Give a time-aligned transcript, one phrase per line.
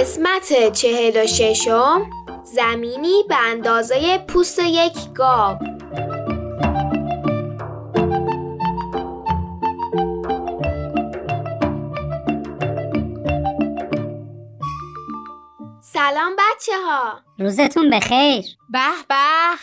[0.00, 2.06] قسمت چهل و ششم
[2.44, 5.73] زمینی به اندازه پوست یک گاو.
[16.10, 18.44] سلام بچه ها روزتون بخیر.
[18.70, 19.14] به به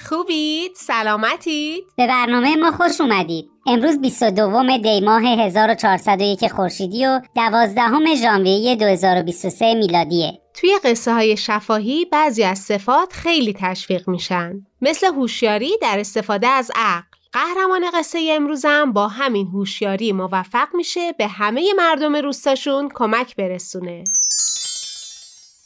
[0.10, 3.50] خوبید؟ سلامتید؟ به برنامه ما خوش اومدید.
[3.68, 10.42] امروز 22 دی ماه 1401 خورشیدی و 12 ژانویه 2023 میلادیه.
[10.54, 14.54] توی قصه های شفاهی بعضی از صفات خیلی تشویق میشن.
[14.82, 17.08] مثل هوشیاری در استفاده از عقل.
[17.34, 24.04] قهرمان قصه امروزم با همین هوشیاری موفق میشه به همه مردم روستاشون کمک برسونه.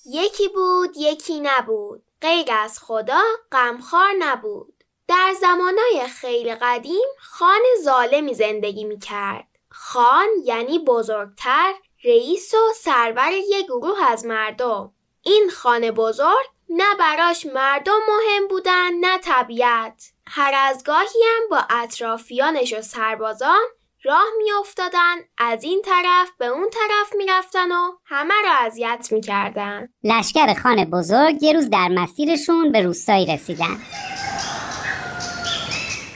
[0.06, 8.34] یکی بود یکی نبود غیر از خدا غمخوار نبود در زمانای خیلی قدیم خان ظالمی
[8.34, 9.48] زندگی می کرد.
[9.70, 14.94] خان یعنی بزرگتر رئیس و سرور یک گروه از مردم.
[15.22, 20.12] این خان بزرگ نه براش مردم مهم بودن نه طبیعت.
[20.28, 23.66] هر از گاهی هم با اطرافیانش و سربازان
[24.06, 29.88] راه میافتادن از این طرف به اون طرف می‌رفتن و همه را اذیت می‌کردن.
[30.04, 33.78] لشکر خان بزرگ یه روز در مسیرشون به روستایی رسیدن.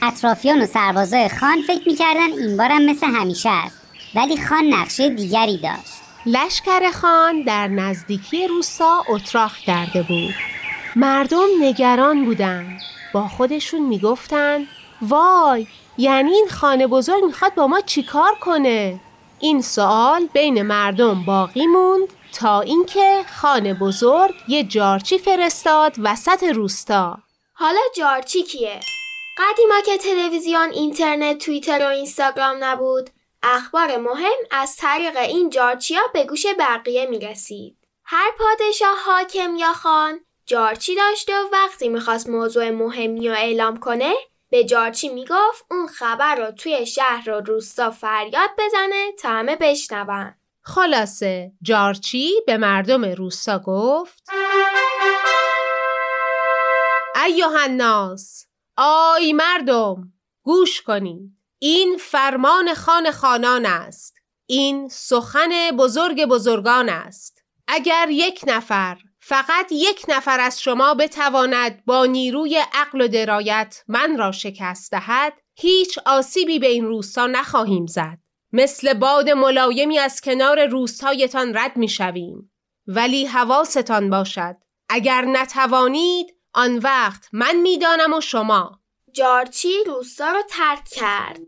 [0.01, 3.81] اطرافیان و سربازای خان فکر می‌کردن این بارم مثل همیشه است
[4.15, 5.93] ولی خان نقشه دیگری داشت.
[6.25, 10.33] لشکر خان در نزدیکی روستا اتراق کرده بود.
[10.95, 12.79] مردم نگران بودند
[13.13, 14.67] با خودشون می‌گفتن
[15.01, 15.67] وای
[15.99, 18.99] یعنی این خانه بزرگ می‌خواد با ما چیکار کنه؟
[19.39, 27.17] این سوال بین مردم باقی موند تا اینکه خانه بزرگ یه جارچی فرستاد وسط روستا.
[27.53, 28.79] حالا جارچی کیه؟
[29.37, 33.09] قدیما که تلویزیون اینترنت توییتر و اینستاگرام نبود
[33.43, 37.77] اخبار مهم از طریق این جارچیا به گوش بقیه می‌رسید.
[38.03, 44.13] هر پادشاه حاکم یا خان جارچی داشته و وقتی می‌خواست موضوع مهمی رو اعلام کنه
[44.49, 50.35] به جارچی می‌گفت اون خبر رو توی شهر و روستا فریاد بزنه تا همه بشنون.
[50.61, 54.29] خلاصه جارچی به مردم روستا گفت
[57.25, 58.45] ایوه الناس
[58.77, 61.31] آی مردم گوش کنید.
[61.59, 64.15] این فرمان خان خانان است.
[64.45, 67.43] این سخن بزرگ بزرگان است.
[67.67, 74.17] اگر یک نفر فقط یک نفر از شما بتواند با نیروی عقل و درایت من
[74.17, 78.17] را شکست دهد هیچ آسیبی به این روستا نخواهیم زد.
[78.53, 82.51] مثل باد ملایمی از کنار روستایتان رد می شویم.
[82.87, 84.55] ولی حواستان باشد.
[84.89, 88.79] اگر نتوانید آن وقت من می‌دانم و شما.
[89.13, 91.39] جارچی روستا رو ترک کرد.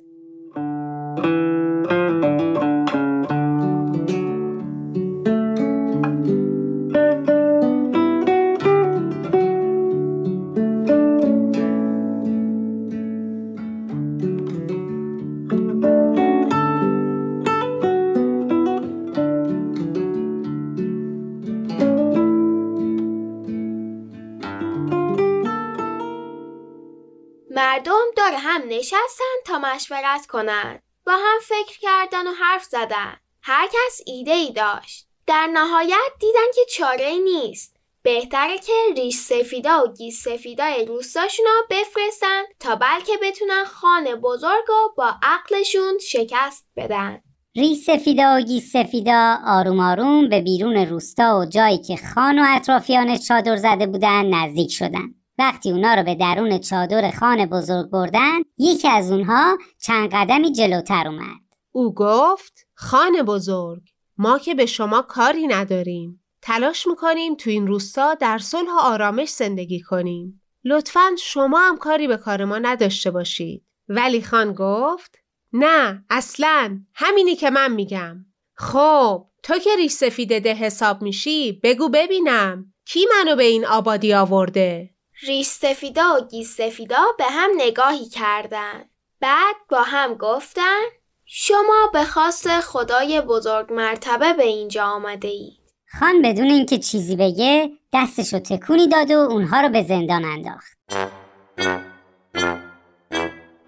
[28.82, 30.84] نشستن تا مشورت کنند.
[31.06, 33.16] با هم فکر کردن و حرف زدن.
[33.42, 35.08] هر کس ایده ای داشت.
[35.28, 37.78] در نهایت دیدن که چاره ای نیست.
[38.04, 44.70] بهتره که ریش سفیدا و گیس سفیدای روستاشون رو بفرستن تا بلکه بتونن خانه بزرگ
[44.70, 47.22] و با عقلشون شکست بدن.
[47.56, 52.46] ریش سفیدا و گیس سفیدا آروم آروم به بیرون روستا و جایی که خان و
[52.48, 55.21] اطرافیانش چادر زده بودن نزدیک شدن.
[55.38, 61.08] وقتی اونا رو به درون چادر خان بزرگ بردن یکی از اونها چند قدمی جلوتر
[61.08, 61.42] اومد.
[61.72, 63.82] او گفت خان بزرگ
[64.18, 66.24] ما که به شما کاری نداریم.
[66.42, 70.42] تلاش می‌کنیم تو این روستا در صلح و آرامش زندگی کنیم.
[70.64, 73.66] لطفا شما هم کاری به کار ما نداشته باشید.
[73.90, 75.18] ولی خان گفت
[75.54, 76.80] نه اصلا.
[76.94, 78.26] همینی که من میگم.
[78.54, 82.74] خب تو که ریش سفیده ده حساب میشی بگو ببینم.
[82.86, 84.91] کی منو به این آبادی آورده؟
[85.28, 88.90] ریش سفیدا و گیس سفیدا به هم نگاهی کردند.
[89.20, 90.80] بعد با هم گفتن
[91.26, 95.74] شما به خواست خدای بزرگ مرتبه به اینجا آمده اید.
[96.00, 100.78] خان بدون اینکه چیزی بگه دستشو تکونی داد و اونها رو به زندان انداخت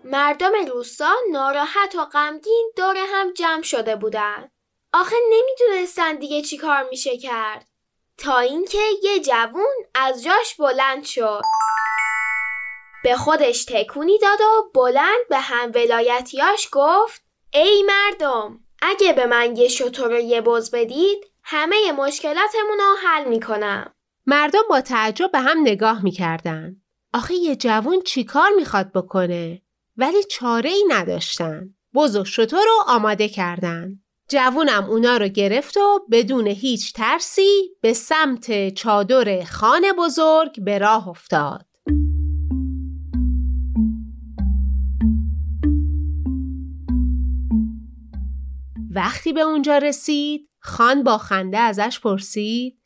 [0.03, 4.49] مردم روستا ناراحت و غمگین دور هم جمع شده بودن.
[4.93, 7.72] آخه نمی‌دونستن دیگه چی کار میشه کرد.
[8.17, 11.41] تا اینکه یه جوون از جاش بلند شد.
[13.03, 17.21] به خودش تکونی داد و بلند به هم ولایتیاش گفت
[17.53, 23.27] ای مردم اگه به من یه شطور و یه بز بدید همه مشکلاتمون رو حل
[23.27, 23.93] می‌کنم.
[24.25, 26.75] مردم با تعجب به هم نگاه می‌کردن.
[27.13, 29.61] آخه یه جوون چیکار می‌خواد بکنه؟
[29.97, 31.75] ولی چاره ای نداشتن.
[31.95, 34.02] بز و شطور رو آماده کردن.
[34.29, 41.07] جوونم اونا رو گرفت و بدون هیچ ترسی به سمت چادر خان بزرگ به راه
[41.07, 41.65] افتاد.
[48.95, 52.79] وقتی به اونجا رسید خان با خنده ازش پرسید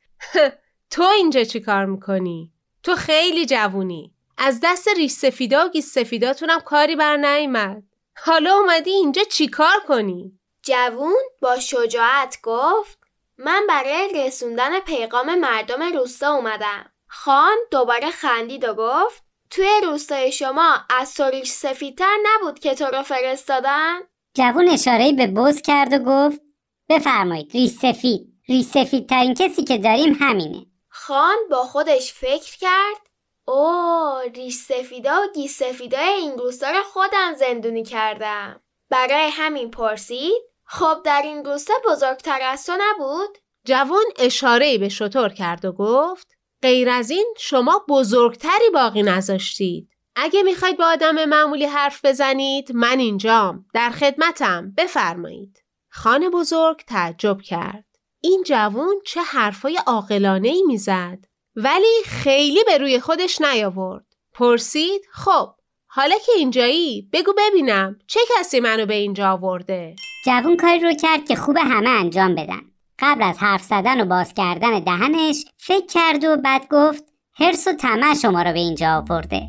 [0.91, 2.53] تو اینجا چی کار می‌کنی؟
[2.83, 7.83] تو خیلی جوونی از دست ریش سفیدا و گیس سفیداتونم کاری بر نیمد
[8.17, 10.36] حالا اومدی اینجا چی کار کنی؟
[10.67, 12.99] جوون با شجاعت گفت
[13.37, 16.91] من برای رسوندن پیغام مردم روستا اومدم.
[17.07, 22.85] خان دوباره خندید و گفت توی روستای شما از تو ریش سفیدتر نبود که تو
[22.85, 23.99] رو فرستادن؟
[24.33, 26.41] جوون اشاره به بز کرد و گفت
[26.89, 28.27] بفرمایید ریش سفید.
[28.49, 30.65] ریش سفید ترین کسی که داریم همینه.
[30.89, 33.07] خان با خودش فکر کرد
[33.47, 38.61] اوه ریش سفیدا و گیس سفیدای این روستا رو خودم زندونی کردم.
[38.89, 45.29] برای همین پرسید خب در این روستا بزرگتر از تو نبود؟ جوان اشاره به شطور
[45.29, 46.27] کرد و گفت
[46.61, 49.89] غیر از این شما بزرگتری باقی نذاشتید.
[50.15, 53.65] اگه می‌خواید با آدم معمولی حرف بزنید من اینجام.
[53.73, 54.73] در خدمتم.
[54.77, 55.63] بفرمایید.
[55.89, 57.85] خان بزرگ تعجب کرد.
[58.21, 61.19] این جوون چه حرفای عاقلانه ای می‌زد.
[61.55, 64.05] ولی خیلی به روی خودش نیاورد.
[64.33, 65.56] پرسید خب
[65.87, 69.95] حالا که اینجایی بگو ببینم چه کسی منو به اینجا آورده؟
[70.25, 72.61] جوون کاری رو کرد که خوب همه انجام بدن.
[72.99, 77.03] قبل از حرف زدن و باز کردن دهنش فکر کرد و بعد گفت
[77.39, 79.47] هرس و طمع شما رو به اینجا آورده.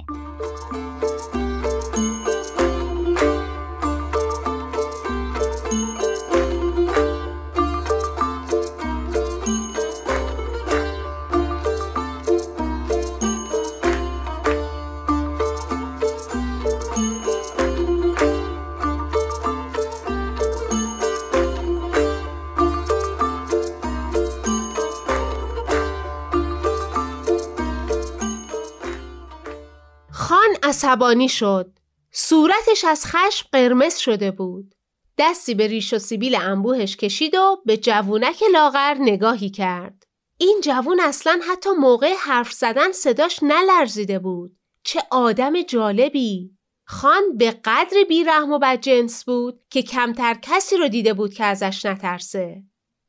[30.68, 31.72] عصبانی شد.
[32.12, 34.74] صورتش از خشم قرمز شده بود.
[35.18, 40.06] دستی به ریش و سیبیل انبوهش کشید و به جوونک لاغر نگاهی کرد.
[40.38, 44.56] این جوون اصلا حتی موقع حرف زدن صداش نلرزیده بود.
[44.84, 46.50] چه آدم جالبی!
[46.86, 51.86] خان به قدری بیرحم و بدجنس بود که کمتر کسی رو دیده بود که ازش
[51.86, 52.62] نترسه.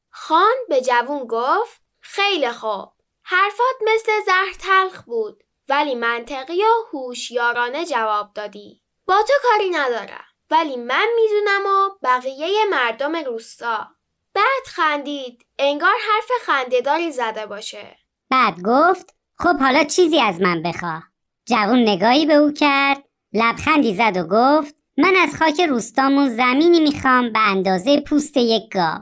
[0.09, 2.89] خان به جوون گفت خیلی خوب
[3.23, 8.81] حرفات مثل زهر تلخ بود ولی منطقی و هوشیارانه جواب دادی.
[9.07, 13.87] با تو کاری ندارم ولی من می‌دونم و بقیه مردم روستا.
[14.33, 17.97] بعد خندید انگار حرف خندهداری زده باشه.
[18.29, 21.03] بعد گفت خب حالا چیزی از من بخواه
[21.45, 23.03] جوون نگاهی به او کرد
[23.33, 29.01] لبخندی زد و گفت من از خاک روستامون زمینی می‌خوام به اندازه پوست یک گاو.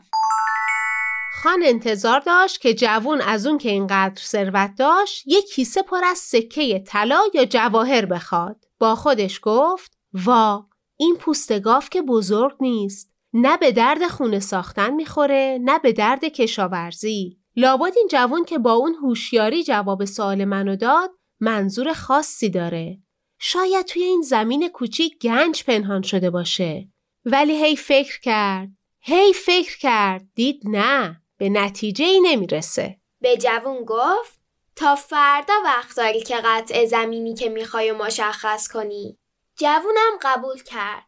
[1.44, 6.18] خان انتظار داشت که جوون از اون که اینقدر ثروت داشت یک کیسه پر از
[6.18, 8.66] سکه طلا یا جواهر بخواد.
[8.80, 10.66] با خودش گفت وا
[11.00, 13.14] این پوست گاو که بزرگ نیست.
[13.34, 17.40] نه به درد خونه ساختن می‌خوره نه به درد کشاورزی.
[17.56, 23.02] لابد این جوون که با اون هوشیاری جواب سوال منو داد منظور خاصی داره.
[23.40, 26.90] شاید توی این زمین کوچیک گنج پنهان شده باشه.
[27.26, 28.70] ولی هی فکر کرد.
[29.02, 30.28] هی فکر کرد.
[30.36, 31.22] دید نه.
[31.38, 32.98] به نتیجه ای نمی‌رسه.
[33.22, 34.40] به جوون گفت
[34.76, 39.20] تا فردا وقت داری که قطع زمینی که می‌خوای مشخص کنی.
[39.56, 41.08] جوونم قبول کرد.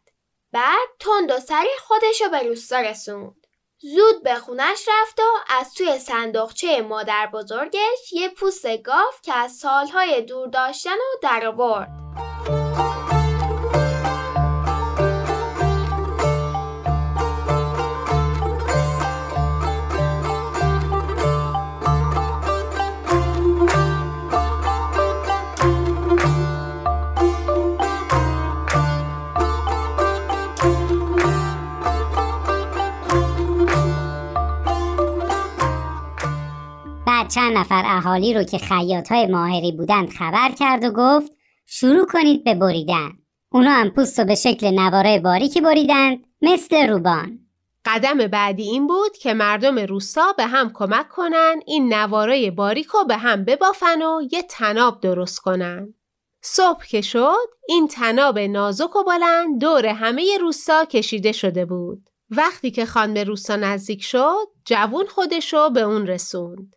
[0.52, 3.46] بعد تند و سریع خودشو به روستا رسوند.
[3.78, 9.52] زود به خونش رفت و از توی صندوقچه مادر بزرگش یه پوست گاو که از
[9.52, 11.90] سالهای دور داشتن و در آورد.
[37.34, 41.32] چند نفر اهالی رو که خیاط های ماهری بودند خبر کرد و گفت
[41.66, 43.10] شروع کنید به بریدن
[43.52, 47.38] اونا هم پوست رو به شکل نواره باریکی بریدند مثل روبان
[47.84, 53.16] قدم بعدی این بود که مردم روستا به هم کمک کنن این نواره باریکو به
[53.16, 55.94] هم ببافن و یه تناب درست کنن.
[56.42, 62.10] صبح که شد این تناب نازک و بلند دور همه روستا کشیده شده بود.
[62.30, 66.76] وقتی که خان به روستا نزدیک شد جوون خودشو به اون رسوند.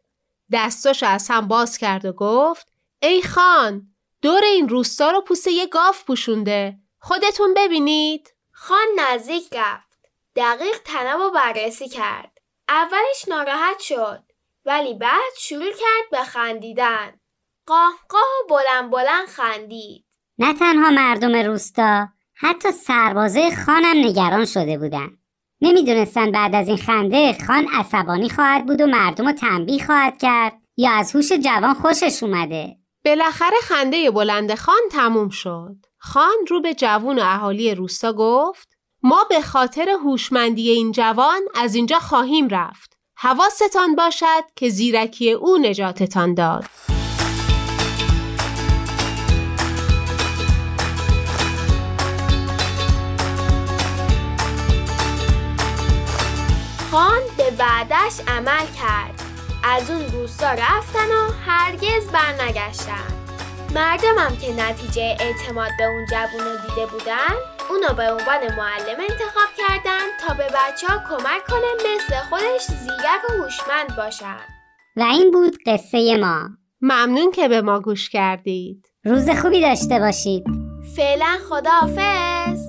[0.53, 2.67] دستاشو از هم باز کرد و گفت
[3.01, 3.87] ای خان
[4.21, 6.77] دور این روستا رو پوست یه گاو پوشونده.
[6.99, 8.33] خودتون ببینید.
[8.51, 9.99] خان نزدیک رفت.
[10.35, 12.37] دقیق تنب رو بررسی کرد.
[12.69, 14.23] اولش ناراحت شد
[14.65, 17.19] ولی بعد شروع کرد به خندیدن.
[17.65, 20.05] قاه قاه و بلند بلند خندید.
[20.37, 25.17] نه تنها مردم روستا حتی سربازه خانم نگران شده بودن.
[25.63, 30.53] نمی‌دونستن بعد از این خنده خان عصبانی خواهد بود و مردم رو تنبیه خواهد کرد
[30.77, 32.75] یا از هوش جوان خوشش اومده.
[33.05, 35.75] بالاخره خنده بلند خان تموم شد.
[35.97, 38.67] خان رو به جوون و اهالی روستا گفت
[39.03, 42.97] ما به خاطر هوشمندی این جوان از اینجا خواهیم رفت.
[43.17, 46.65] حواستان باشد که زیرکی او نجاتتان داد.
[56.93, 59.21] خان به وعدش عمل کرد.
[59.63, 63.07] از اون روستا رفتن و هرگز برنگشتن.
[63.75, 67.33] مردمم که نتیجه اعتماد به اون جوون رو دیده بودن
[67.69, 73.29] اونو به عنوان معلم انتخاب کردن تا به بچه ها کمک کنه مثل خودش زیرک
[73.29, 74.45] و هوشمند باشن.
[74.95, 76.49] و این بود قصه ما.
[76.81, 78.85] ممنون که به ما گوش کردید.
[79.05, 80.43] روز خوبی داشته باشید.
[80.95, 82.62] فعلا خداحافظ.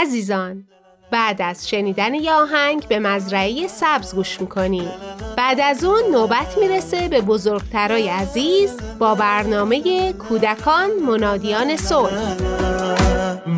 [0.00, 0.64] عزیزان
[1.10, 4.90] بعد از شنیدن یه آهنگ به مزرعه سبز گوش می‌کنیم
[5.36, 12.36] بعد از اون نوبت می‌رسه به بزرگترای عزیز با برنامه کودکان منادیان صلح.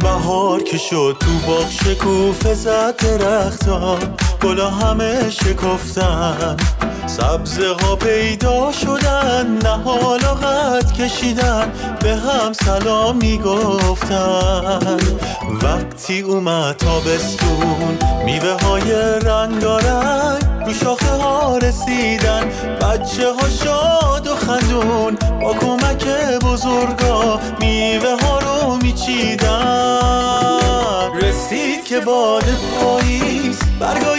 [0.00, 3.98] بهار که شد تو باغ شکوفه زد درختا
[4.42, 6.56] گلا همه شکفتن.
[7.08, 11.72] سبزه ها پیدا شدن نه حالا قد کشیدن
[12.02, 14.96] به هم سلام می‌گفتن
[15.62, 22.44] وقتی اومد تابستون میوه های رنگارنگ رو شاخه ها رسیدن.
[22.80, 26.04] بچه ها شاد و خندون با کمک
[26.44, 29.98] بزرگا میوه ها رو میچیدن.
[31.22, 32.44] رسید که باد
[32.80, 34.17] پاییز برگای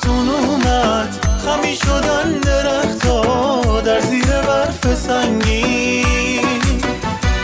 [0.00, 1.26] زمستون اومد.
[1.44, 6.44] خمی شدن درختا در زیر برف سنگین.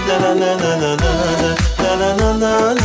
[0.09, 0.95] لا لا لا لا لا
[1.89, 2.77] لا لا لا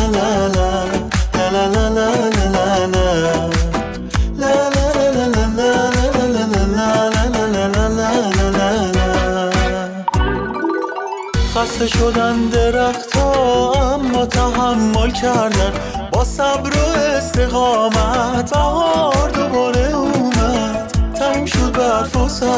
[11.56, 15.74] خسته شدن درختا اما تحمل کردن.
[16.12, 18.52] با صبر و استقامت.
[18.52, 19.21] بهار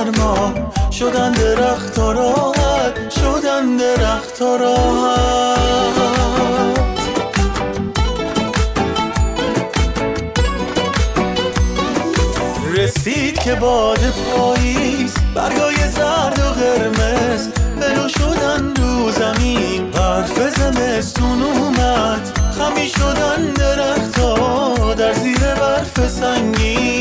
[0.04, 0.54] سرما.
[0.92, 5.94] شدن درختا راحت شدن درختا راحت.
[12.74, 14.00] رسید که باد
[14.36, 17.48] پاییز برگای زرد و قرمز.
[17.80, 22.40] بلو شدن رو زمین برف زمستون اومد.
[22.58, 26.94] خمی شدن درختا در زیر برف سنگین.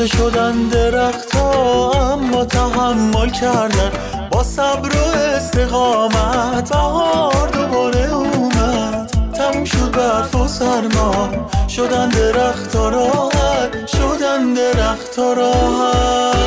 [0.00, 3.92] خسته شدن درختا اما تحمل کردن.
[4.30, 9.10] با صبر و استقامت بهار دوباره اومد.
[9.34, 11.28] تموم شد برف و سرما.
[11.68, 13.86] شدن درختا راحت.
[13.86, 16.39] شدن درختا راحت.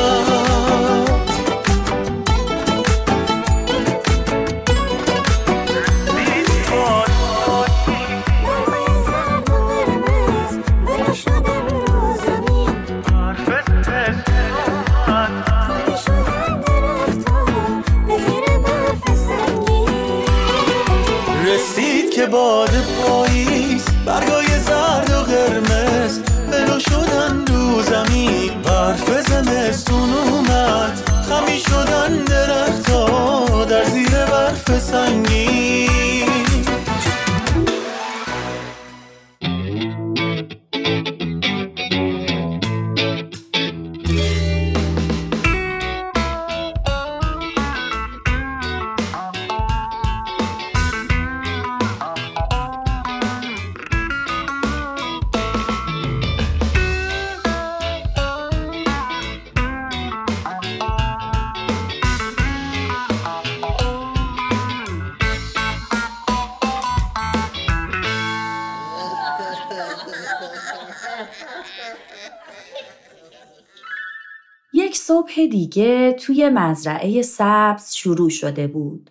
[75.34, 79.10] صبح دیگه توی مزرعه سبز شروع شده بود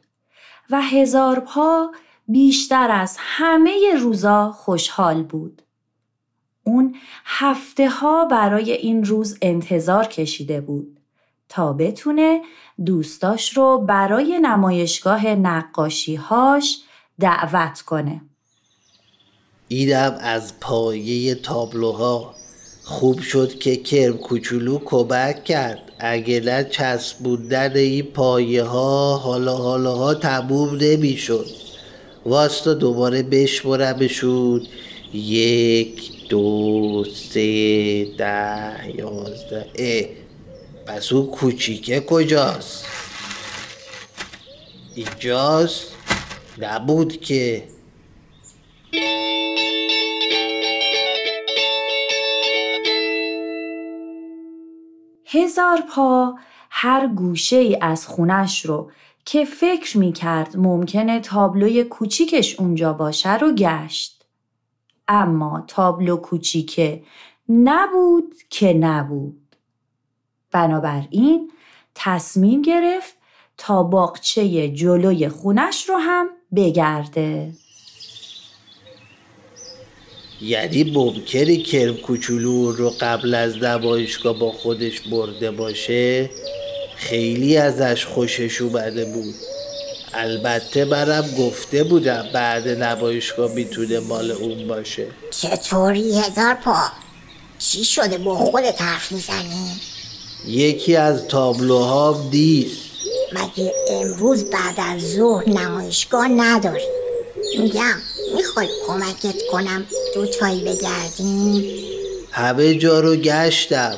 [0.69, 1.91] و هزار پا
[2.27, 5.61] بیشتر از همه روزا خوشحال بود.
[6.63, 10.99] اون هفته ها برای این روز انتظار کشیده بود
[11.49, 12.41] تا بتونه
[12.85, 16.81] دوستاش رو برای نمایشگاه نقاشیهاش
[17.19, 18.21] دعوت کنه.
[19.67, 22.35] ایدم از پایه تابلوها
[22.83, 29.95] خوب شد که کرم کوچولو کمک کرد اگه نه چسبوندن این پایه ها حالا حالا
[29.95, 31.45] ها تموم نمی‌شد.
[32.25, 34.67] واستا دوباره بشمرمشون.
[35.13, 39.65] یک دو سه ده یازده.
[39.75, 40.05] اه
[40.85, 42.85] پس اون کوچیکه کجاست؟
[44.95, 45.87] اینجاست؟
[46.57, 47.63] نبود که.
[55.33, 56.35] هزار پا
[56.69, 58.91] هر گوشه ای از خونش رو
[59.25, 64.25] که فکر می کرد ممکنه تابلوی کوچیکش اونجا باشه رو گشت.
[65.07, 67.03] اما تابلو کوچیکه
[67.49, 69.55] نبود که نبود.
[70.51, 71.51] بنابراین
[71.95, 73.15] تصمیم گرفت
[73.57, 77.53] تا باغچه جلوی خونش رو هم بگرده.
[80.43, 86.29] یعنی ممکنه کرم کوچولو رو قبل از نمایشگاه با خودش برده باشه
[86.95, 89.35] خیلی ازش خوشش اومده بود
[90.13, 96.77] البته منم گفته بودم بعد نمایشگاه می‌تونه مال اون باشه چطوری هزار پا؟
[97.59, 99.71] چی شده با خودت حرف می‌زنی؟
[100.47, 102.77] یکی از تابلوهام نیست
[103.33, 106.87] مگه امروز بعد از ظهر نمایشگاه نداری؟
[107.59, 107.95] میگم
[108.35, 111.63] می‌خوای کمکت کنم؟ دو تایی بگردیم؟
[112.31, 113.97] همه جا رو گشتم.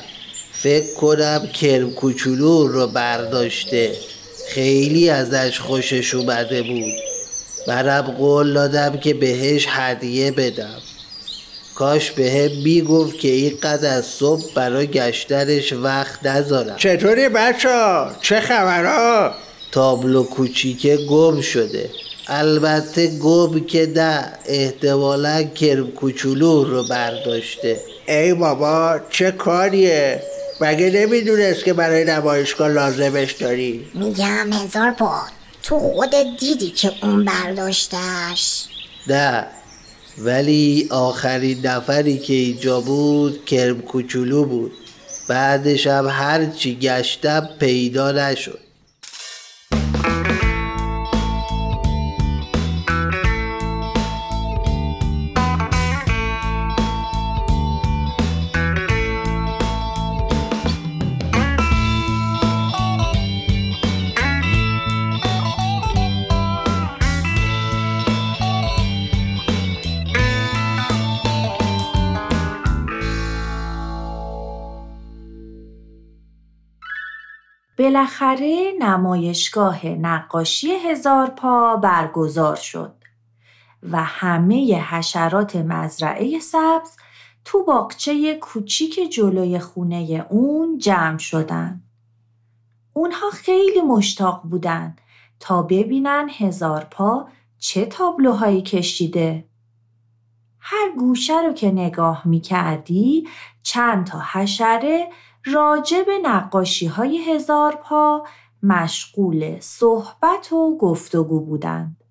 [0.53, 3.91] فکر کنم کرم کوچولو رو برداشته.
[4.49, 6.93] خیلی ازش خوشش اومده بود.
[7.67, 10.81] منم قول دادم که بهش هدیه بدم.
[11.75, 16.77] کاش به هم می‌گفت که این قد از صبح برای گشتنش وقت نذارم.
[16.77, 19.35] چطوری بچه چه خبرها؟
[19.71, 21.89] تابلو کوچیکه گم شده.
[22.27, 27.79] البته گم که نه احتمالا کرم کوچولو رو برداشته.
[28.07, 30.21] ای بابا چه کاریه؟
[30.61, 35.21] مگه نمی‌دونست که برای نمایشگاه لازمش داری؟ میگم هزار پا
[35.63, 38.65] تو خودت دیدی که اون برداشتش
[39.07, 39.45] نه
[40.17, 44.71] ولی آخرین نفری که اینجا بود کرم کوچولو بود.
[45.27, 48.59] بعدش هم هرچی گشتم پیدا نشد.
[77.85, 82.93] بالاخره نمایشگاه نقاشی هزار پا برگزار شد
[83.83, 86.89] و همه حشرات مزرعه سبز
[87.45, 91.83] تو باغچه کوچیک جلوی خونه اون جمع شدن.
[92.93, 94.95] اونها خیلی مشتاق بودن
[95.39, 97.27] تا ببینن هزار پا
[97.59, 99.45] چه تابلوهایی کشیده.
[100.59, 103.27] هر گوشه رو که نگاه می کردی
[103.63, 105.09] چند تا حشره
[105.45, 108.27] راجع به نقاشی های هزار پا
[108.63, 112.03] مشغول صحبت و گفتگو بودند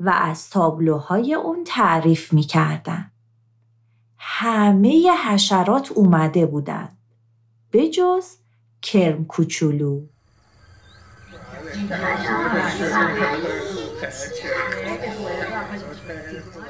[0.00, 3.10] و از تابلوهای اون تعریف می کردن.
[4.18, 6.98] همه حشرات اومده بودند
[7.70, 8.26] به جز
[8.82, 10.00] کرم کوچولو.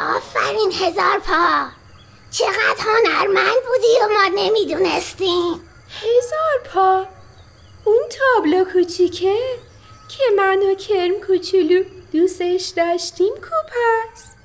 [0.00, 1.68] آفرین هزار پا
[2.30, 5.73] چقدر هنرمند بودی و ما نمی‌دونستیم.
[6.02, 7.06] هزار پا.
[7.84, 9.36] اون تابلو کوچیکه
[10.08, 14.36] که من و کرم کوچولو دوستش داشتیم کوپ هست.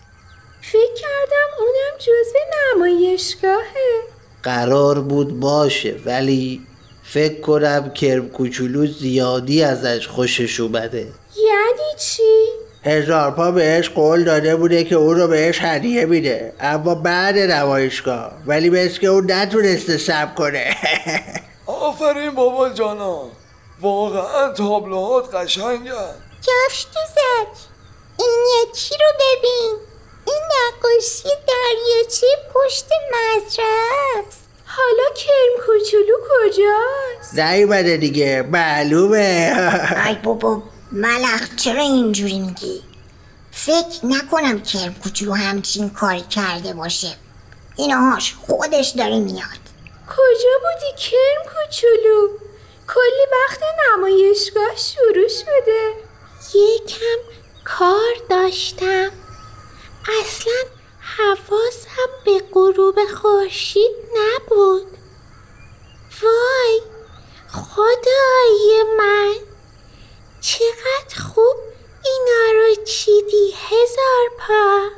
[0.62, 2.40] فکر کردم اونم جزو
[2.76, 4.04] نمایشگاهه.
[4.44, 6.62] قرار بود باشه ولی
[7.04, 11.08] فکر کنم کرم کوچولو زیادی ازش خوشش اومده.
[11.38, 12.46] یعنی چی؟
[12.90, 16.54] هزار پا بهش قول داده بوده که اون رو بهش هدیه میده.
[16.60, 18.32] اما بعد نمایشگاه.
[18.46, 20.76] ولی مثل که اون نتونسته سب کنه.
[21.66, 23.24] آفرین بابا جانا
[23.82, 27.60] واقعا تابلوهات قشنگن کفش دوزک
[28.20, 29.76] این یکی رو ببین.
[30.28, 38.42] این نقاشی دریاچه پشت مزرعه است حالا کرم کوچولو کجاست؟ نیومده دیگه.
[38.42, 39.56] معلومه.
[40.08, 42.84] ای بابا ملخ چرا اینجوری میگی؟
[43.52, 47.16] فکر نکنم کرم کوچولو همچین کاری کرده باشه.
[47.76, 49.60] اینهاش خودش داره میاد.
[50.10, 52.28] کجا بودی کرم کوچولو؟
[52.88, 53.60] کلی وقت
[53.94, 55.94] نمایشگاه شروع شده.
[56.54, 57.20] یکم
[57.66, 59.12] کار داشتم.
[60.22, 60.54] اصلا
[61.18, 64.88] حواسم به غروب خورشید نبود
[66.22, 66.82] وای
[67.48, 69.34] خدای من
[70.42, 71.56] چقدر خوب
[72.06, 74.90] اینا رو چیدی هزار پا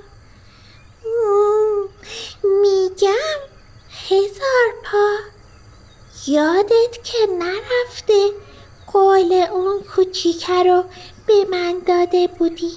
[2.43, 3.39] میگم
[4.09, 5.15] هزار پا
[6.27, 8.31] یادت که نرفته
[8.93, 10.83] قول اون کوچیکه رو
[11.27, 12.71] به من داده بودی؟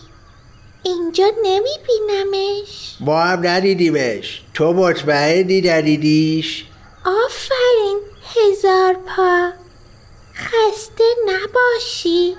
[0.83, 2.97] اینجا نمیبینمش.
[3.01, 4.43] ما هم ندیدیمش.
[4.55, 6.65] تو مطمئنی ندیدیش؟
[7.05, 7.99] آفرین
[8.35, 9.51] هزار پا.
[10.35, 12.37] خسته نباشی.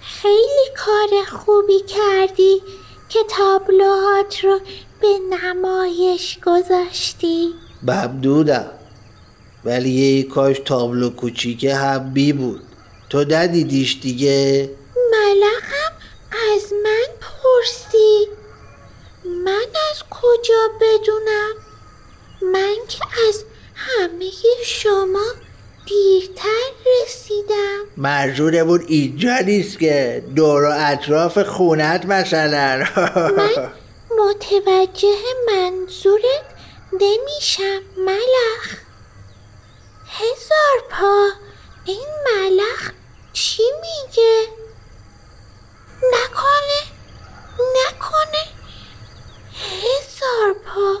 [0.00, 2.62] خیلی کار خوبی کردی
[3.08, 4.60] که تابلوهات رو
[5.00, 7.48] به نمایش گذاشتی.
[7.82, 8.70] ممنونم.
[9.64, 12.63] ولی یه کاش تابلو کوچیکه هم بی بود.
[13.14, 14.70] تو ندیدیش دیگه؟
[15.12, 15.92] ملخم
[16.54, 18.28] از من پرسی.
[19.24, 21.54] من از کجا بدونم؟
[22.52, 22.98] من که
[23.28, 24.30] از همه
[24.64, 25.24] شما
[25.86, 26.70] دیرتر
[27.02, 27.84] رسیدم.
[27.96, 30.24] منظورمون اینجا نیست که.
[30.36, 32.84] دور و اطراف خونت مثلا.
[33.36, 33.72] من
[34.18, 36.44] متوجه منظورت
[36.92, 38.78] نمیشم ملخ.
[40.08, 41.28] هزار پا
[41.86, 42.90] این ملخ
[43.34, 44.46] چی میگه؟
[46.12, 46.80] نکنه
[47.76, 48.44] نکنه
[49.52, 50.98] هزار پا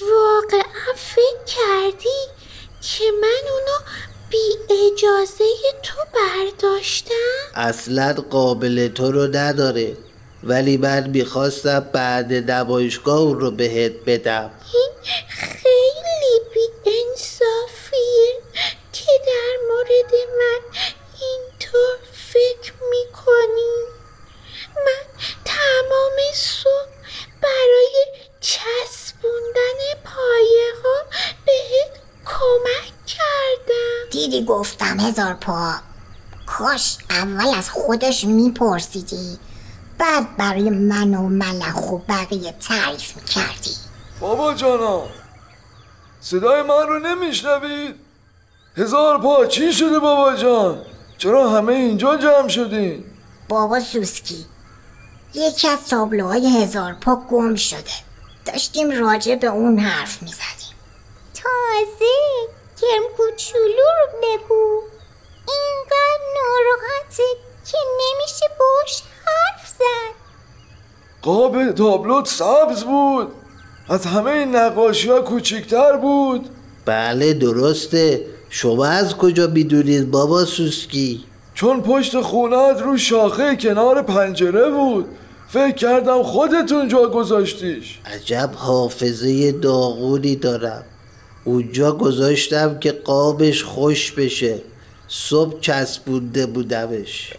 [0.00, 2.18] واقعا فکر کردی
[2.80, 3.78] که من اونو
[4.30, 5.44] بی اجازه
[5.82, 7.14] تو برداشتم؟
[7.54, 9.96] اصلا قابل تو رو نداره
[10.44, 14.50] ولی من می‌خواستم بعد نمایشگاه اون رو بهت بدم
[35.16, 35.74] هزار پا.
[36.46, 39.38] کاش اول از خودش میپرسیدی.
[39.98, 43.70] بعد برای من و ملخ و بقیه تعریف می‌کردی.
[44.20, 45.02] بابا جانا
[46.20, 47.94] صدای من رو نمیشنوید؟
[48.76, 50.82] هزار پا چی شده بابا جان؟
[51.18, 53.04] چرا همه اینجا جمع شدین؟
[53.48, 54.46] بابا سوسکی
[55.34, 57.92] یکی از تابلوهای هزار پا گم شده.
[58.44, 60.76] داشتیم راجع به اون حرف می‌زدیم.
[61.34, 62.12] تازه
[62.80, 64.95] کرم کوچولو رو بگو.
[65.48, 67.22] اینقدر ناراحته
[67.70, 70.14] که نمیشه باش حرف زد.
[71.22, 73.28] قاب تابلوت سبز بود.
[73.88, 76.48] از همه این نقاشی ها کوچیکتر بود.
[76.84, 78.26] بله درسته.
[78.50, 85.08] شما از کجا می‌دونید بابا سوسکی؟ چون پشت خونت رو شاخه کنار پنجره بود.
[85.48, 87.98] فکر کردم خودتون جا گذاشتیش.
[88.06, 90.84] عجب حافظه داغونی دارم.
[91.44, 94.62] اونجا گذاشتم که قابش خوش بشه.
[95.08, 97.32] صبح چسبونده بودمش.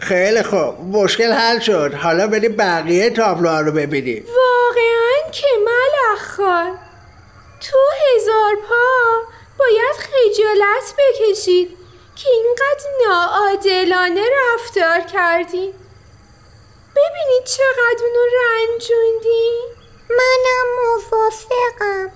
[0.00, 0.80] خیلی خوب.
[0.80, 1.94] مشکل حل شد.
[1.94, 4.24] حالا بریم بقیه تابلوها رو ببینیم.
[4.26, 6.78] واقعا که ملخ خان
[7.60, 7.78] تو
[8.16, 9.20] هزار پا
[9.58, 11.76] باید خجالت بکشید
[12.16, 14.22] که اینقدر ناعادلانه
[14.54, 15.74] رفتار کردی.
[16.96, 19.50] ببینید چقدر اونو رنجوندی.
[20.10, 22.12] منم موافقم.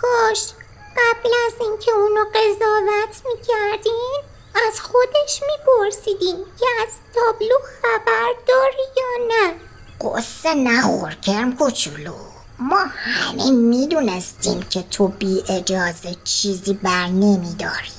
[0.00, 0.61] کاش
[0.96, 4.20] قبل از اینکه اونو قضاوت می‌کردین
[4.68, 9.54] از خودش میپرسیدین که از تابلو خبر داری یا نه.
[10.00, 12.14] قصه نخور کرم کوچولو.
[12.58, 17.92] ما همه می‌دونستیم که تو بی اجازه چیزی بر نمیداری.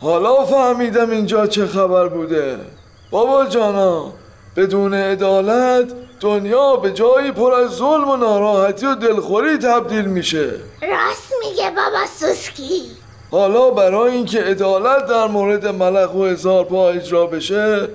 [0.00, 2.60] حالا فهمیدم اینجا چه خبر بوده.
[3.10, 4.12] بابا جانا
[4.56, 5.92] بدون عدالت
[6.24, 10.50] دنیا به جایی پر از ظلم و ناراحتی و دلخوری تبدیل میشه.
[10.82, 12.82] راست میگه بابا سوسکی.
[13.30, 17.88] حالا برای اینکه عدالت در مورد ملخ و هزار پا اجرا بشه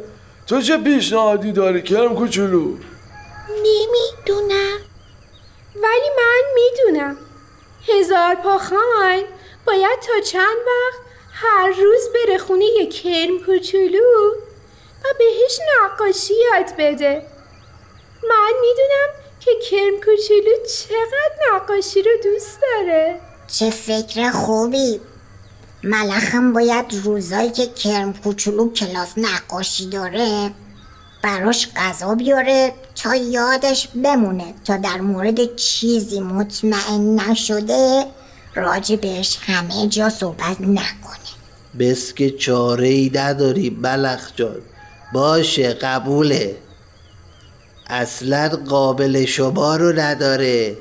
[0.48, 2.74] تو چه پیشنهادی داری کرم کوچولو؟
[3.50, 4.78] نمی‌دونم.
[5.76, 7.18] ولی من می‌دونم.
[7.88, 9.24] هزار پا خان
[9.68, 11.00] باید تا چند وقت
[11.34, 14.30] هر روز بره خونه یه کرم کوچولو
[15.04, 17.39] و بهش نقاشی یاد بده.
[18.24, 23.20] من می‌دونم که کرم کوچولو چقدر نقاشی رو دوست داره.
[23.48, 25.00] چه فکر خوبی.
[25.84, 30.52] ملخم باید روزایی که کرم کوچولو کلاس نقاشی داره
[31.24, 34.54] براش غذا بیاره تا یادش بمونه.
[34.66, 38.06] تا در مورد چیزی مطمئن نشده
[38.56, 41.30] راجع بهش همه جا صحبت نکنه.
[41.80, 44.62] بس که چاره ای نداری بلخ جان.
[45.14, 46.56] باشه قبوله.
[47.90, 50.78] اصلا قابل شما رو نداره.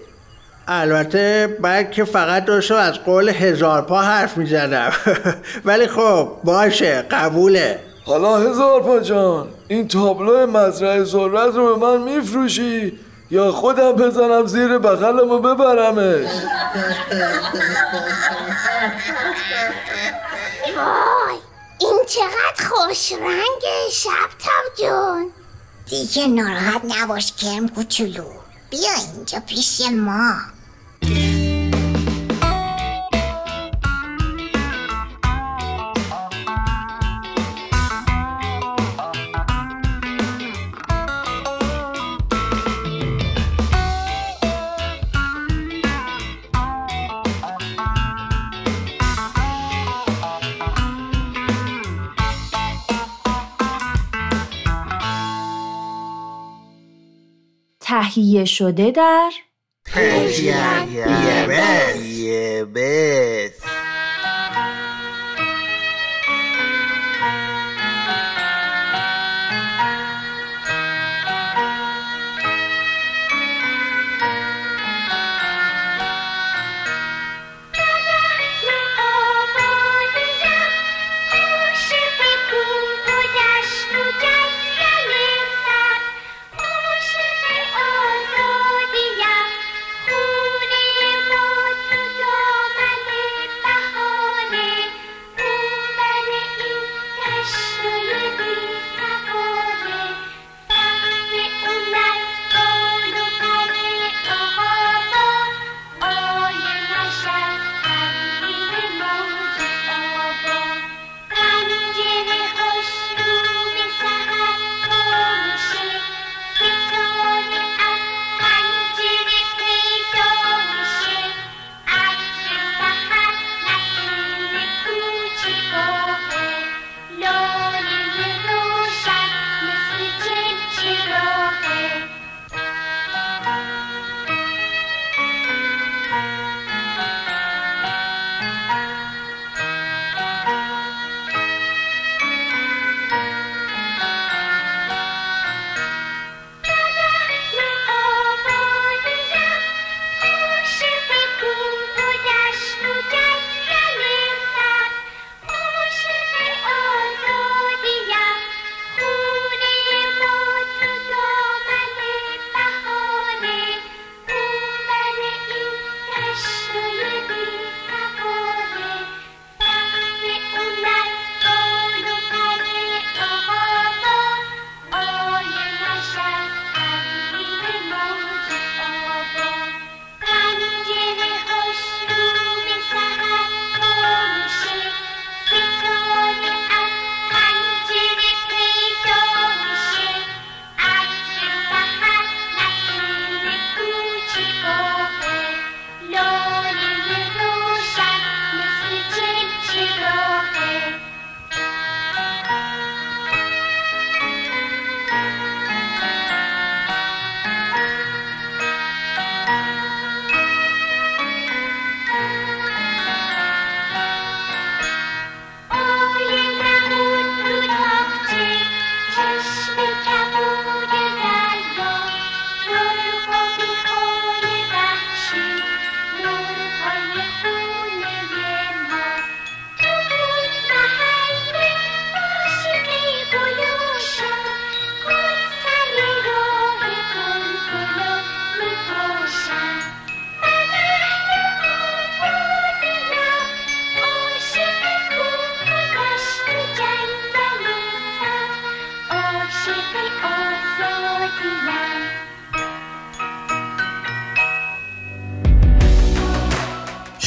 [0.69, 4.93] البته من که فقط داشتم از قول هزار پا حرف می‌زنم
[5.65, 7.79] ولی خب باشه قبوله.
[8.07, 12.99] حالا هزار پا جان این تابلو مزرعه ذرت رو به من میفروشی
[13.31, 16.31] یا خودم بزنم زیر بغلم و ببرمش؟
[20.77, 21.39] وای
[21.81, 24.31] این چقدر خوش رنگه شب
[24.79, 25.33] جون.
[25.91, 28.31] دیگه ناراحت نباش کرم کوچولو.
[28.71, 30.35] بیا اینجا پیش ما.
[58.15, 59.31] تهیه شده در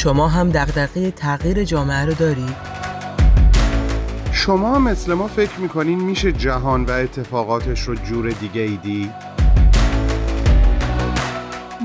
[0.02, 2.56] شما هم دغدغه تغییر جامعه رو دارید؟
[4.32, 9.08] شما مثل ما فکر می‌کنین میشه جهان و اتفاقاتش رو جور دیگه ای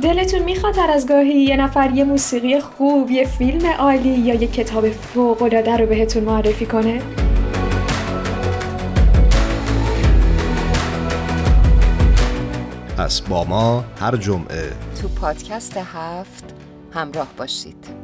[0.03, 4.47] دلتون می‌خواد هر از گاهی یه نفر یه موسیقی خوب یه فیلم عالی یا یه
[4.47, 7.01] کتاب فوق العاده رو بهتون معرفی کنه؟
[12.97, 14.71] پس با ما هر جمعه.
[15.01, 16.53] تو پادکست هفت
[16.93, 17.96] همراه باشید.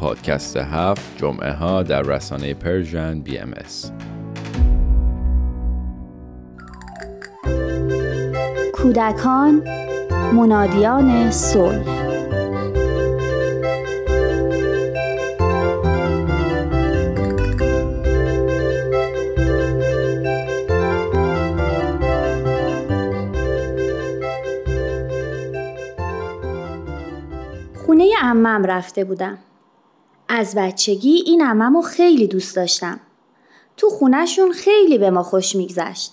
[0.00, 3.92] پادکست هفت جمعه ها در رسانه Persian BMS.
[8.74, 9.62] کودکان
[10.32, 11.98] منادیان صلح
[27.86, 29.38] خونه امم رفته بودم.
[30.28, 33.00] از بچگی این اممو خیلی دوست داشتم.
[33.76, 36.12] تو خونهشون خیلی به ما خوش میگذشت.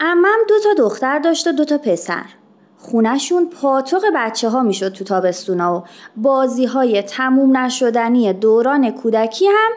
[0.00, 2.24] امم دو تا دختر داشت و دو تا پسر.
[2.78, 5.84] خونهشون پاتوق بچه ها می‌شد تو تابستونا و
[6.16, 9.72] بازی های تموم نشدنی دوران کودکی هم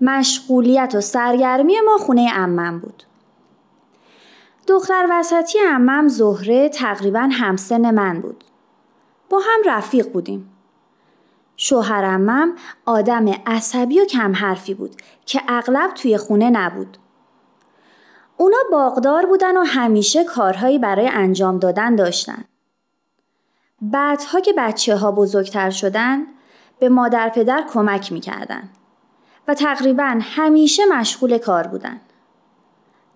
[0.00, 3.02] مشغولیت و سرگرمی ما خونه امم بود.
[4.66, 8.44] دختر وسطی امم زهره تقریبا همسن من بود.
[9.30, 10.55] با هم رفیق بودیم.
[11.56, 12.54] شوهرمم
[12.86, 16.98] آدم عصبی و کم حرفی بود که اغلب توی خونه نبود.
[18.36, 22.44] اونا باغدار بودن و همیشه کارهایی برای انجام دادن داشتن.
[23.82, 26.26] بعدها که بچه ها بزرگتر شدن
[26.78, 28.68] به مادر پدر کمک می‌کردن
[29.48, 32.00] و تقریبا همیشه مشغول کار بودن.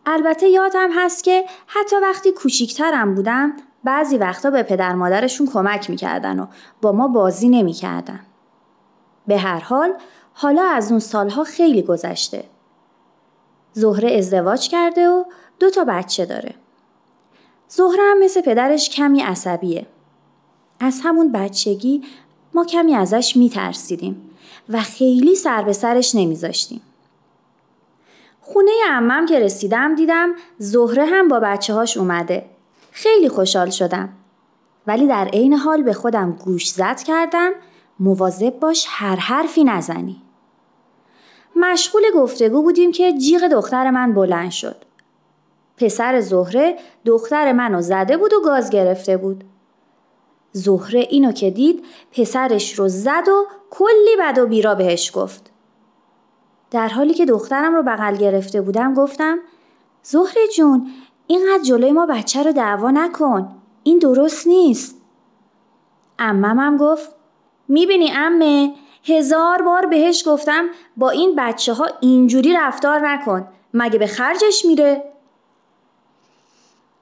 [0.06, 3.52] البته یادم هست که حتی وقتی کوچیکترم بودم
[3.84, 6.46] بعضی وقتا به پدر مادرشون کمک می‌کردن و
[6.82, 8.20] با ما بازی نمی‌کردن.
[9.30, 9.94] به هر حال
[10.34, 12.44] حالا از اون سالها خیلی گذشته.
[13.72, 15.24] زهره ازدواج کرده و
[15.58, 16.54] دو تا بچه داره.
[17.68, 19.86] زهره هم مثل پدرش کمی عصبیه.
[20.80, 22.02] از همون بچگی
[22.54, 24.30] ما کمی ازش میترسیدیم
[24.68, 26.80] و خیلی سر به سرش نمیذاشتیم.
[28.40, 32.44] خونه عمم که رسیدم دیدم زهره هم با بچه هاش اومده.
[32.92, 34.08] خیلی خوشحال شدم.
[34.86, 37.52] ولی در عین حال به خودم گوش زد کردم
[38.00, 40.22] مواظب باش هر حرفی نزنی.
[41.56, 44.76] مشغول گفتگو بودیم که جیغ دختر من بلند شد.
[45.76, 49.44] پسر زهره دختر منو زده بود و گاز گرفته بود.
[50.52, 55.50] زهره اینو که دید پسرش رو زد و کلی بد و بیرا بهش گفت.
[56.70, 59.38] در حالی که دخترم رو بغل گرفته بودم گفتم
[60.02, 60.90] زهره جون
[61.26, 63.48] اینقدر جلوی ما بچه رو دعوا نکن.
[63.82, 64.96] این درست نیست.
[66.18, 67.19] اممم گفت
[67.70, 70.64] می‌بینی امه؟ هزار بار بهش گفتم
[70.96, 73.48] با این بچه ها اینجوری رفتار نکن.
[73.74, 75.04] مگه به خرجش میره؟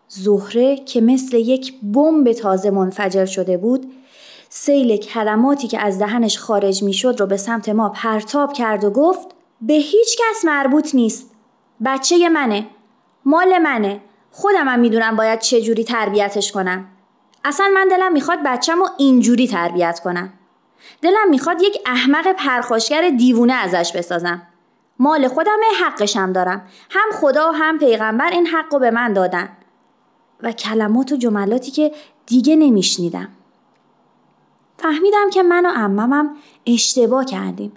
[0.09, 3.93] زهره که مثل یک بمب تازه منفجر شده بود
[4.49, 9.29] سیل کلماتی که از دهنش خارج می‌شد رو به سمت ما پرتاب کرد و گفت
[9.61, 11.31] به هیچ کس مربوط نیست.
[11.85, 12.67] بچه منه.
[13.25, 14.01] مال منه.
[14.31, 16.89] خودم هم می‌دونم باید چه جوری تربیتش کنم.
[17.45, 20.33] اصلا من دلم می‌خواد بچم رو اینجوری تربیت کنم.
[21.03, 24.43] دلم می‌خواد یک احمق پرخاشگر دیوونه ازش بسازم.
[24.99, 26.69] مال خودم حقشم دارم.
[26.91, 29.49] هم خدا و هم پیغمبر این حق رو به من دادن.
[30.43, 31.93] و کلمات و جملاتی که
[32.27, 33.29] دیگه نمیشنیدم.
[34.79, 36.31] فهمیدم که من و اممم
[36.67, 37.73] اشتباه کردیم.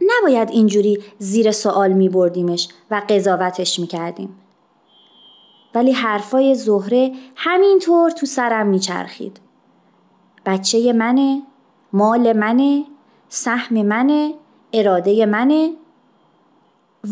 [0.00, 4.36] نباید اینجوری زیر سوال می بردیمش و قضاوتش می کردیم.
[5.74, 9.40] ولی حرفای زهره همینطور تو سرم میچرخید.
[10.46, 11.42] بچه منه،
[11.94, 12.84] مال منه،
[13.28, 14.34] سهم منه،
[14.72, 15.70] اراده منه.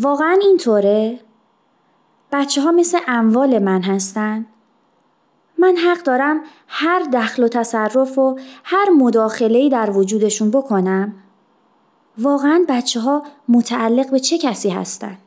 [0.01, 1.19] واقعا اینطوره؟
[2.31, 4.45] بچه ها مثل اموال من هستن؟
[5.57, 11.13] من حق دارم هر دخل و تصرف و هر مداخله‌ای در وجودشون بکنم؟
[12.17, 15.17] واقعا بچه ها متعلق به چه کسی هستن؟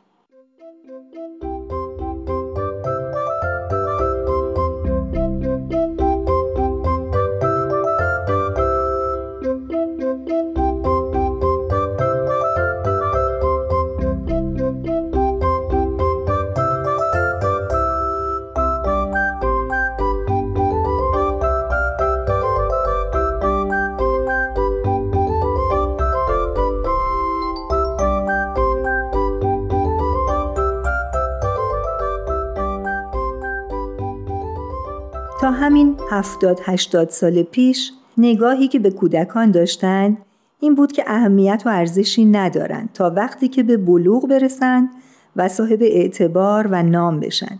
[35.59, 40.17] همین هفتاد هشتاد سال پیش نگاهی که به کودکان داشتند
[40.59, 44.89] این بود که اهمیت و ارزشی ندارند تا وقتی که به بلوغ برسند
[45.35, 47.59] و صاحب اعتبار و نام بشن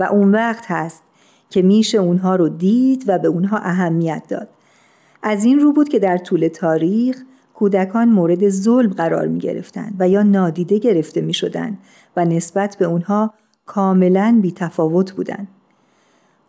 [0.00, 1.02] و اون وقت هست
[1.50, 4.48] که میشه اونها رو دید و به اونها اهمیت داد.
[5.22, 7.22] از این رو بود که در طول تاریخ
[7.54, 11.78] کودکان مورد ظلم قرار می گرفتن و یا نادیده گرفته می شدن
[12.16, 13.34] و نسبت به اونها
[13.66, 15.48] کاملا بی تفاوت بودن.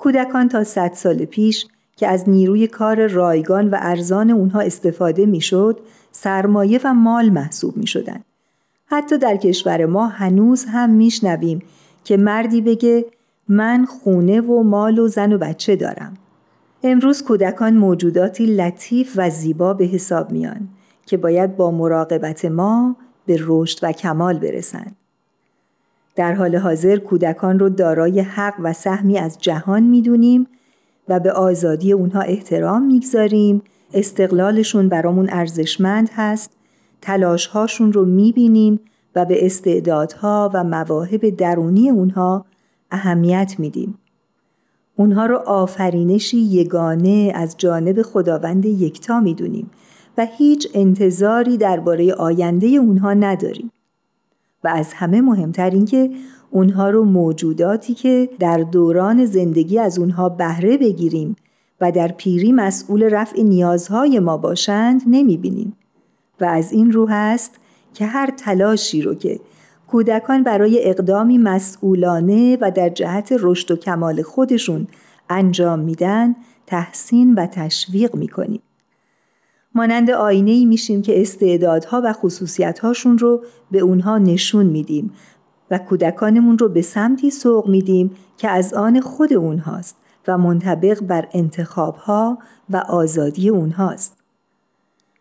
[0.02, 5.80] کودکان تا صد سال پیش که از نیروی کار رایگان و ارزان اونها استفاده می‌شد
[6.12, 8.20] سرمایه و مال محسوب می شدن.
[8.86, 11.62] حتی در کشور ما هنوز هم میشنویم
[12.04, 13.06] که مردی بگه
[13.50, 16.14] من خونه و مال و زن و بچه دارم.
[16.84, 20.68] امروز کودکان موجوداتی لطیف و زیبا به حساب میان
[21.06, 22.96] که باید با مراقبت ما
[23.26, 24.96] به رشد و کمال برسند.
[26.16, 30.48] در حال حاضر کودکان رو دارای حق و سهمی از جهان می‌دونیم
[31.10, 33.62] و به آزادی اونها احترام می‌گذاریم
[33.94, 36.52] استقلالشون برامون ارزشمند هست
[37.02, 38.80] تلاشهاشون رو می‌بینیم
[39.16, 42.46] و به استعدادها و مواهب درونی اونها
[42.92, 43.98] اهمیت میدیم.
[44.96, 49.72] اونها رو آفرینشی یگانه از جانب خداوند یکتا می‌دونیم
[50.18, 53.72] و هیچ انتظاری درباره آینده اونها نداریم.
[54.64, 56.12] و از همه مهمتر اینکه
[56.52, 61.36] اونها رو موجوداتی که در دوران زندگی از اونها بهره بگیریم
[61.82, 65.78] و در پیری مسئول رفع نیازهای ما باشند نمی‌بینیم
[66.42, 67.52] و از این رو هست
[67.94, 69.40] که هر تلاشی رو که
[69.88, 74.88] کودکان برای اقدامی مسئولانه و در جهت رشد و کمال خودشون
[75.30, 76.36] انجام میدن
[76.68, 78.62] تحسین و تشویق می‌کنیم.
[79.76, 85.14] مانند آینه ای میشیم که استعدادها و خصوصیتهاشون رو به اونها نشون میدیم
[85.72, 89.96] و کودکانمون رو به سمتی سوق میدیم که از آن خود اونهاست
[90.28, 92.38] و منطبق بر انتخابها
[92.70, 94.18] و آزادی اونهاست.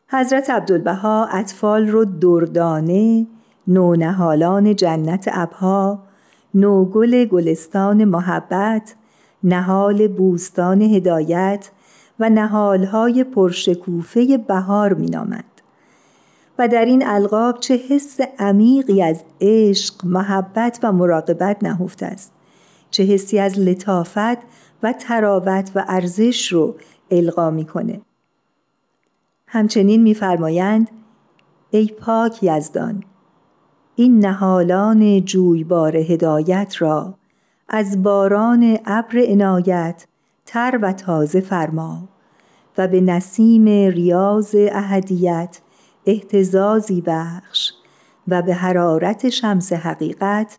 [0.08, 3.26] حضرت عبدالبها اطفال رو دردانه،
[3.66, 6.02] نونهالان جنت ابها،
[6.54, 8.94] نوگل گلستان محبت،
[9.44, 11.70] نهال بوستان هدایت
[12.20, 15.44] و نهالهای پرشکوفه بهار مینامند
[16.58, 22.32] و در این القاب چه حس عمیقی از عشق، محبت و مراقبت نهفته است.
[22.90, 24.38] چه حسی از لطافت
[24.82, 26.74] و تراوت و ارزش رو
[27.10, 28.00] القا می‌کنه.
[29.46, 30.90] همچنین میفرمایند
[31.70, 33.04] ای پاک یزدان
[33.96, 37.14] این نهالان جویبار هدایت را
[37.68, 40.06] از باران ابر عنایت
[40.52, 42.08] تر و تازه فرما
[42.78, 45.60] و به نسیم ریاض اهدیت
[46.06, 47.72] احتزازی بخش
[48.28, 50.58] و به حرارت شمس حقیقت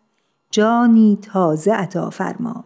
[0.50, 2.64] جانی تازه عطا فرما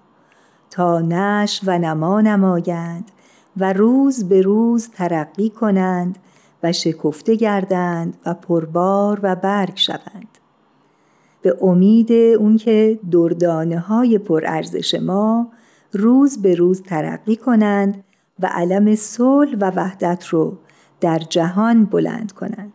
[0.70, 3.10] تا نش و نما نمایند
[3.56, 6.18] و روز به روز ترقی کنند
[6.62, 10.38] و شکفته گردند و پربار و برگ شوند.
[11.42, 15.50] به امید اون که دردانه های پرارزش ما
[15.92, 18.04] روز به روز ترقی کنند
[18.40, 20.58] و علم صلح و وحدت رو
[21.00, 22.72] در جهان بلند کنند.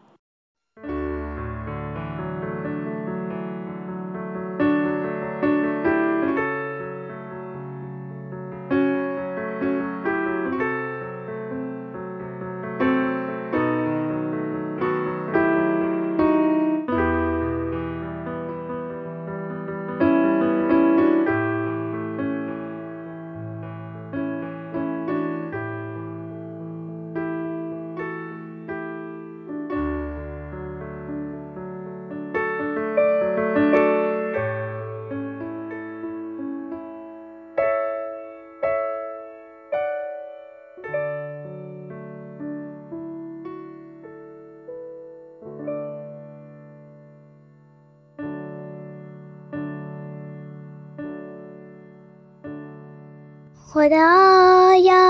[53.74, 55.08] خدایا.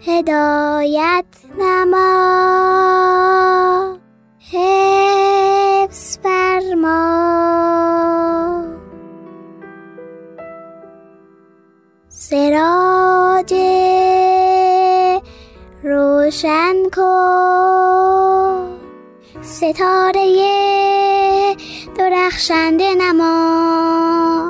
[0.00, 1.24] هدایت
[1.58, 2.08] نما.
[4.52, 6.98] حفظ فرما.
[12.08, 13.54] سراج
[15.82, 18.78] روشن کن.
[19.42, 20.36] ستاره
[21.96, 24.47] درخشنده نما.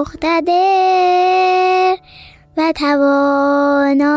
[0.00, 1.96] مقتدر
[2.56, 4.16] و توانا.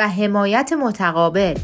[0.00, 1.54] و حمایت متقابل.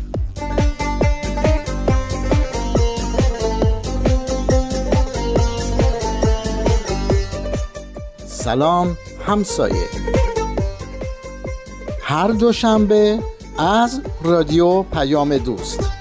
[8.26, 9.74] سلام همسایه.
[12.02, 13.18] هر دوشنبه
[13.58, 15.95] از رادیو پیام دوست.